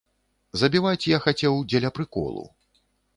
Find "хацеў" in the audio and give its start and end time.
1.25-1.59